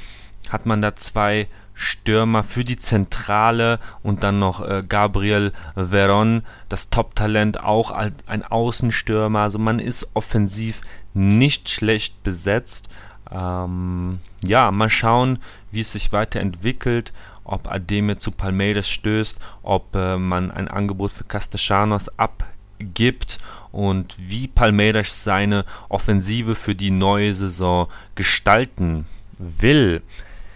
[0.48, 1.48] hat man da zwei
[1.80, 9.40] Stürmer für die Zentrale und dann noch äh, Gabriel Veron, das Top-Talent, auch ein Außenstürmer.
[9.40, 10.82] Also man ist offensiv
[11.14, 12.90] nicht schlecht besetzt.
[13.32, 15.40] Ähm, ja, mal schauen,
[15.72, 17.14] wie es sich weiterentwickelt,
[17.46, 23.40] ob Ademe zu Palmeiras stößt, ob äh, man ein Angebot für Castellanos abgibt
[23.72, 29.06] und wie Palmeiras seine Offensive für die neue Saison gestalten
[29.38, 30.02] will.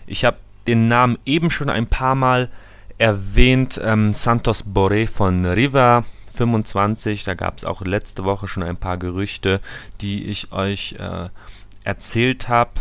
[0.06, 2.50] Ich habe den Namen eben schon ein paar Mal
[2.98, 3.80] erwähnt.
[3.84, 7.24] Ähm, Santos Boré von River 25.
[7.24, 9.60] Da gab es auch letzte Woche schon ein paar Gerüchte,
[10.02, 11.30] die ich euch äh,
[11.84, 12.72] erzählt habe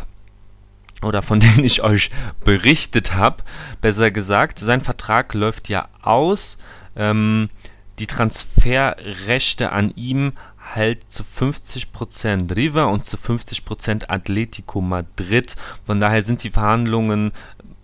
[1.02, 2.10] oder von denen ich euch
[2.44, 3.42] berichtet habe,
[3.80, 4.58] besser gesagt.
[4.58, 6.58] Sein Vertrag läuft ja aus.
[6.96, 7.50] Ähm,
[7.98, 10.32] die Transferrechte an ihm
[10.74, 15.56] hält zu 50% River und zu 50% Atletico Madrid.
[15.84, 17.32] Von daher sind die Verhandlungen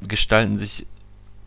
[0.01, 0.87] gestalten sich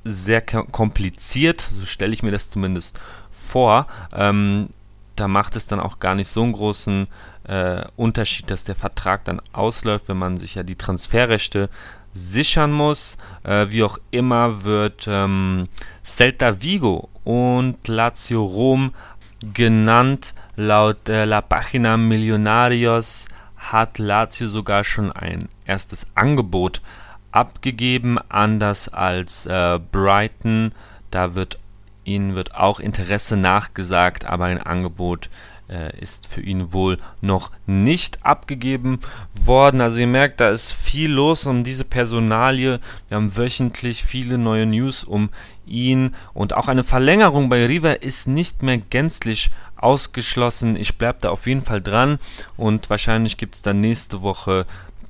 [0.04, 3.88] sehr kompliziert, so stelle ich mir das zumindest vor.
[4.14, 4.70] Ähm,
[5.16, 7.08] da macht es dann auch gar nicht so einen großen
[7.48, 11.70] äh, Unterschied, dass der Vertrag dann ausläuft, wenn man sich ja die Transferrechte
[12.14, 13.18] sichern muss.
[13.44, 15.68] Äh, wie auch immer wird ähm,
[16.04, 18.94] Celta Vigo und Lazio Rom
[19.54, 20.34] genannt.
[20.56, 26.82] Laut äh, La Pagina Millonarios hat Lazio sogar schon ein erstes Angebot
[27.32, 30.74] abgegeben, anders als äh, Brighton.
[31.10, 31.60] Da wird
[32.04, 35.30] ihnen wird auch Interesse nachgesagt, aber ein Angebot
[35.70, 39.00] äh, ist für ihn wohl noch nicht abgegeben
[39.34, 39.82] worden.
[39.82, 42.80] Also ihr merkt, da ist viel los um diese Personalie.
[43.08, 45.30] Wir haben wöchentlich viele neue News um
[45.66, 50.76] ihn und auch eine Verlängerung bei River ist nicht mehr gänzlich ausgeschlossen.
[50.76, 52.20] Ich bleibe da auf jeden Fall dran
[52.58, 54.66] und wahrscheinlich gibt es dann nächste Woche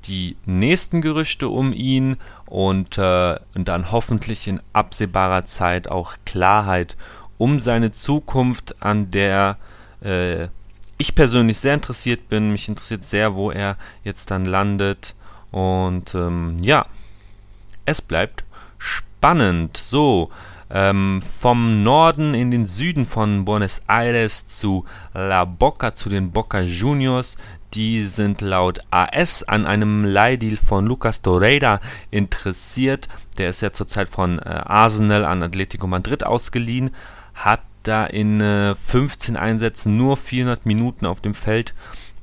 [0.05, 6.97] die nächsten Gerüchte um ihn und, äh, und dann hoffentlich in absehbarer Zeit auch Klarheit
[7.37, 9.57] um seine Zukunft, an der
[10.01, 10.47] äh,
[10.97, 12.51] ich persönlich sehr interessiert bin.
[12.51, 15.15] Mich interessiert sehr, wo er jetzt dann landet.
[15.49, 16.85] Und ähm, ja,
[17.85, 18.43] es bleibt
[18.77, 19.77] spannend.
[19.77, 20.29] So,
[20.69, 26.61] ähm, vom Norden in den Süden von Buenos Aires zu La Boca, zu den Boca
[26.61, 27.37] Juniors.
[27.73, 31.79] Die sind laut AS an einem Leihdeal von Lucas Torreira
[32.09, 33.07] interessiert.
[33.37, 36.91] Der ist ja zurzeit von äh, Arsenal an Atletico Madrid ausgeliehen,
[37.33, 41.73] hat da in äh, 15 Einsätzen nur 400 Minuten auf dem Feld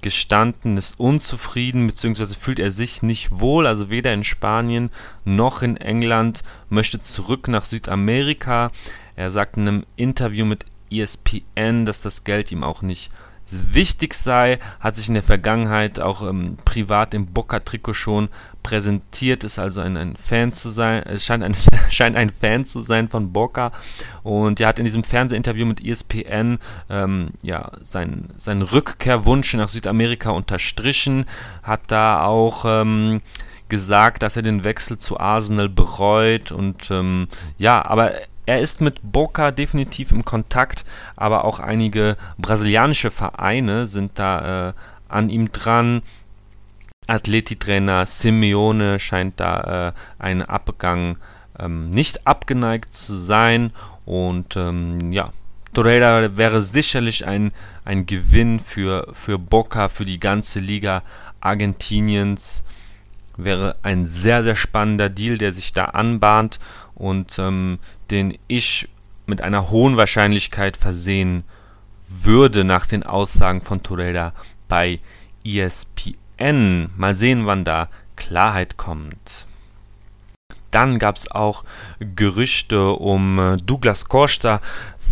[0.03, 2.27] gestanden, ist unzufrieden bzw.
[2.39, 4.91] fühlt er sich nicht wohl, also weder in Spanien
[5.25, 8.71] noch in England, möchte zurück nach Südamerika.
[9.17, 13.11] Er sagt in einem Interview mit ESPN, dass das Geld ihm auch nicht
[13.51, 18.29] wichtig sei, hat sich in der Vergangenheit auch ähm, privat im Boca-Trikot schon
[18.63, 21.57] präsentiert, ist also ein, ein Fan zu sein, es scheint ein,
[21.91, 23.73] scheint ein Fan zu sein von Boca.
[24.23, 26.59] Und er hat in diesem Fernsehinterview mit ESPN
[26.91, 31.25] ähm, ja, sein, seinen Rückkehrwunsch nach Südamerika unterstrichen,
[31.63, 33.23] hat da auch ähm,
[33.69, 36.53] gesagt, dass er den Wechsel zu Arsenal bereut.
[36.53, 38.13] Und ähm, ja, aber
[38.49, 44.73] er ist mit Boca definitiv im Kontakt, aber auch einige brasilianische Vereine sind da äh,
[45.11, 46.01] an ihm dran.
[47.07, 51.19] Atleti-Trainer Simeone scheint da äh, einen Abgang
[51.59, 53.71] ähm, nicht abgeneigt zu sein.
[54.07, 55.35] Und ähm, ja,
[55.75, 57.53] Torreira wäre sicherlich ein,
[57.85, 61.03] ein Gewinn für, für Boca, für die ganze Liga
[61.41, 62.65] Argentiniens.
[63.37, 66.59] Wäre ein sehr, sehr spannender Deal, der sich da anbahnt
[66.99, 67.79] und ähm,
[68.11, 68.89] den ich
[69.27, 71.45] mit einer hohen Wahrscheinlichkeit versehen
[72.09, 74.33] würde nach den Aussagen von Torreira
[74.69, 75.01] bei
[75.45, 76.91] ESPN.
[76.97, 79.47] Mal sehen, wann da Klarheit kommt.
[80.71, 81.65] Dann gab es auch
[81.99, 84.61] Gerüchte um äh, Douglas Costa,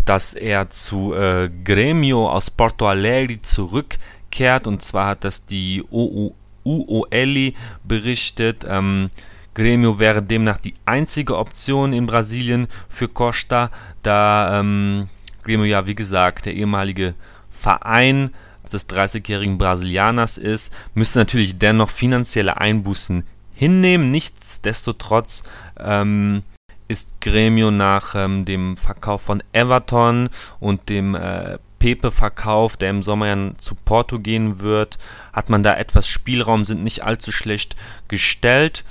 [0.04, 4.66] dass er zu äh, Gremio aus Porto Alegre zurückkehrt.
[4.66, 7.52] Und zwar hat das die UOL
[7.84, 8.64] berichtet.
[8.68, 9.10] Ähm,
[9.56, 13.70] Grêmio wäre demnach die einzige Option in Brasilien für Costa,
[14.02, 15.08] da ähm,
[15.44, 17.14] Grêmio ja wie gesagt der ehemalige
[17.50, 18.34] Verein
[18.70, 24.10] des 30-jährigen Brasilianers ist, müsste natürlich dennoch finanzielle Einbußen hinnehmen.
[24.10, 25.42] Nichtsdestotrotz
[25.78, 26.42] ähm,
[26.88, 30.28] ist Gremio nach ähm, dem Verkauf von Everton
[30.60, 34.98] und dem äh, Pepe-Verkauf, der im Sommer ja zu Porto gehen wird,
[35.32, 37.76] hat man da etwas Spielraum, sind nicht allzu schlecht
[38.08, 38.84] gestellt.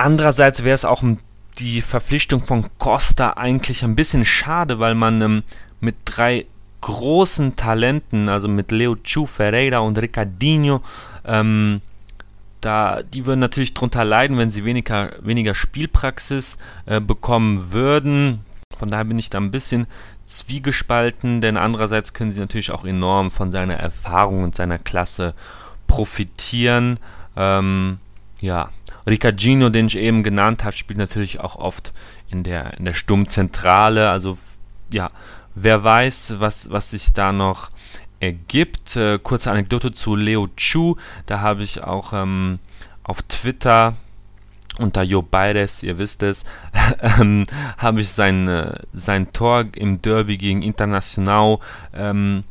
[0.00, 1.04] Andererseits wäre es auch
[1.58, 5.42] die Verpflichtung von Costa eigentlich ein bisschen schade, weil man ähm,
[5.78, 6.46] mit drei
[6.80, 10.80] großen Talenten, also mit Leo Chu, Ferreira und Ricardinho,
[11.26, 11.82] ähm,
[12.62, 18.46] da, die würden natürlich darunter leiden, wenn sie weniger, weniger Spielpraxis äh, bekommen würden.
[18.78, 19.86] Von daher bin ich da ein bisschen
[20.24, 25.34] zwiegespalten, denn andererseits können sie natürlich auch enorm von seiner Erfahrung und seiner Klasse
[25.86, 26.98] profitieren.
[27.36, 27.98] Ähm,
[28.40, 28.70] ja,
[29.08, 31.92] Ricardino, den ich eben genannt habe, spielt natürlich auch oft
[32.28, 34.10] in der, in der Sturmzentrale.
[34.10, 34.38] Also
[34.92, 35.10] ja,
[35.54, 37.70] wer weiß, was, was sich da noch
[38.20, 38.96] ergibt.
[38.96, 40.96] Äh, kurze Anekdote zu Leo Chu.
[41.26, 42.58] Da habe ich auch ähm,
[43.02, 43.94] auf Twitter
[44.78, 46.44] unter Jo Baires, ihr wisst es,
[47.00, 47.46] ähm,
[47.76, 51.58] habe ich sein, äh, sein Tor im Derby gegen International
[51.92, 52.44] ähm,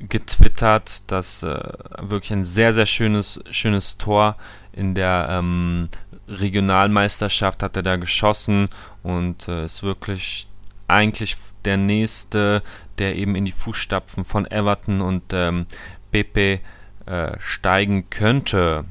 [0.00, 1.02] getwittert.
[1.08, 1.60] Das äh,
[1.98, 4.36] wirklich ein sehr, sehr schönes, schönes Tor
[4.72, 5.88] in der ähm,
[6.28, 8.68] Regionalmeisterschaft hat er da geschossen
[9.02, 10.46] und äh, ist wirklich
[10.88, 12.62] eigentlich der nächste,
[12.98, 15.66] der eben in die Fußstapfen von Everton und ähm,
[16.10, 16.60] Pepe
[17.06, 18.84] äh, steigen könnte.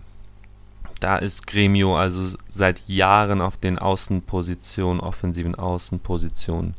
[1.00, 6.76] Da ist Gremio also seit Jahren auf den Außenpositionen, offensiven Außenpositionen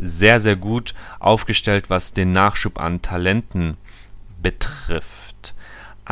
[0.00, 3.76] sehr, sehr gut aufgestellt, was den Nachschub an Talenten
[4.42, 5.29] betrifft.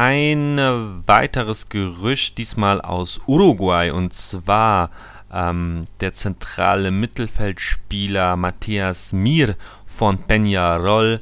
[0.00, 4.92] Ein weiteres Gerücht, diesmal aus Uruguay, und zwar
[5.32, 9.56] ähm, der zentrale Mittelfeldspieler Matthias Mir
[9.88, 11.18] von Peñarol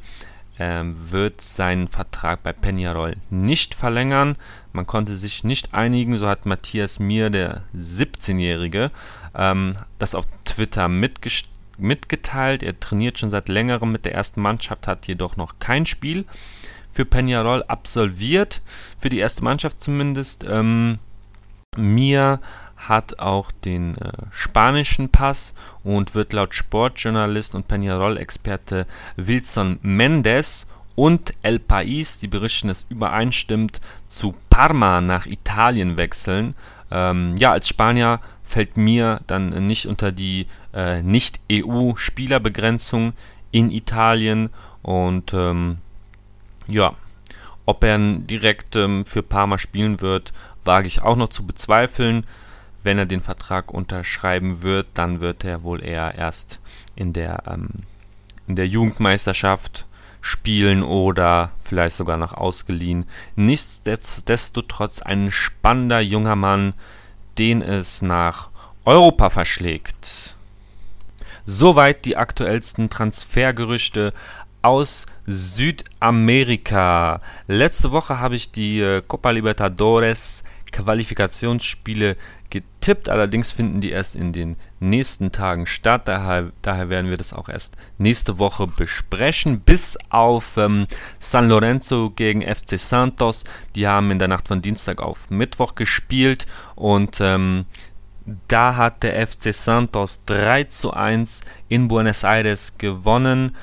[0.59, 4.37] ähm, wird seinen Vertrag bei Peñarol nicht verlängern.
[4.75, 8.91] Man konnte sich nicht einigen, so hat Matthias Mir, der 17-Jährige,
[9.35, 12.63] ähm, das auf Twitter mitgeteilt.
[12.63, 16.27] Er trainiert schon seit längerem mit der ersten Mannschaft, hat jedoch noch kein Spiel
[16.97, 18.63] für Peñarol absolviert,
[18.99, 20.47] für die erste Mannschaft zumindest.
[20.49, 20.99] Ähm,
[21.77, 22.41] Mir
[22.77, 25.53] hat auch den äh, spanischen Pass
[25.85, 28.87] und wird laut Sportjournalist und Peñarol-Experte
[29.17, 36.55] Wilson Mendes und El País, die berichten, es übereinstimmt, zu Parma nach Italien wechseln.
[36.91, 43.13] Ähm, ja, als Spanier fällt mir dann nicht unter die äh, Nicht-EU-Spielerbegrenzung
[43.51, 44.49] in Italien
[44.81, 45.77] und ähm,
[46.69, 46.95] ja,
[47.65, 50.33] ob er direkt ähm, für Parma spielen wird,
[50.65, 52.27] wage ich auch noch zu bezweifeln
[52.87, 56.61] wenn er den Vertrag unterschreiben wird, dann wird er wohl eher erst
[56.95, 57.69] in der, ähm,
[58.47, 59.87] in der Jugendmeisterschaft
[60.21, 63.05] spielen oder vielleicht sogar noch ausgeliehen.
[63.35, 66.75] Nichtsdestotrotz ein spannender junger Mann,
[67.39, 68.51] den es nach
[68.85, 70.37] Europa verschlägt.
[71.45, 74.13] Soweit die aktuellsten Transfergerüchte
[74.63, 77.21] aus Südamerika.
[77.47, 82.17] Letzte Woche habe ich die äh, Copa Libertadores Qualifikationsspiele
[82.51, 86.07] getippt, allerdings finden die erst in den nächsten Tagen statt.
[86.07, 89.61] Daher, daher werden wir das auch erst nächste Woche besprechen.
[89.61, 90.87] Bis auf ähm,
[91.19, 93.45] San Lorenzo gegen FC Santos.
[93.75, 97.65] Die haben in der Nacht von Dienstag auf Mittwoch gespielt und ähm,
[98.49, 103.55] da hat der FC Santos 3 zu 1 in Buenos Aires gewonnen.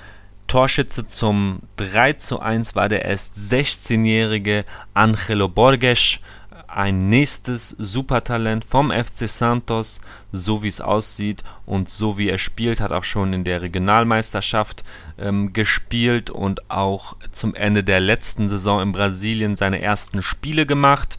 [0.53, 6.19] Torschütze zum 3 zu 1 war der erst 16-jährige Angelo Borges
[6.67, 9.99] ein nächstes Supertalent vom FC Santos,
[10.31, 14.83] so wie es aussieht und so wie er spielt, hat auch schon in der Regionalmeisterschaft
[15.17, 21.17] ähm, gespielt und auch zum Ende der letzten Saison in Brasilien seine ersten Spiele gemacht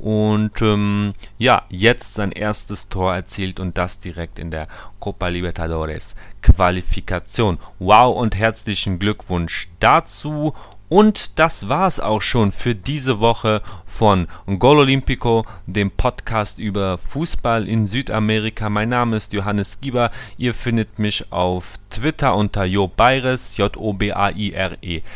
[0.00, 4.68] und ähm, ja, jetzt sein erstes Tor erzielt und das direkt in der
[4.98, 7.58] Copa Libertadores Qualifikation.
[7.78, 10.54] Wow und herzlichen Glückwunsch dazu
[10.88, 14.26] und das war's auch schon für diese Woche von
[14.58, 18.70] Gol Olimpico, dem Podcast über Fußball in Südamerika.
[18.70, 20.10] Mein Name ist Johannes Gieber.
[20.38, 25.08] Ihr findet mich auf Twitter unter Jo Baires, J-O-B-A-I-R-E-S.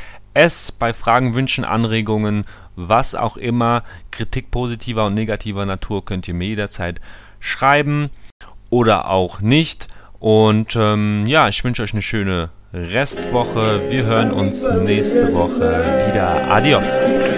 [0.72, 2.44] Bei Fragen, Wünschen, Anregungen,
[2.76, 7.00] was auch immer, Kritik positiver und negativer Natur könnt ihr mir jederzeit
[7.40, 8.10] schreiben
[8.70, 9.88] oder auch nicht.
[10.18, 13.90] Und ähm, ja, ich wünsche euch eine schöne Restwoche.
[13.90, 16.50] Wir hören uns nächste Woche wieder.
[16.50, 17.31] Adios.